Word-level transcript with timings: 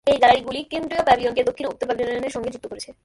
এই 0.11 0.17
গ্যালারিগুলি 0.21 0.59
কেন্দ্রীয় 0.71 1.03
প্যাভিলিয়নকে 1.07 1.47
দক্ষিণ 1.49 1.65
ও 1.67 1.71
উত্তর 1.73 1.87
প্যাভিলিয়নের 1.89 2.33
সঙ্গে 2.35 2.47
সংযুক্ত 2.47 2.65
করেছে। 2.69 2.89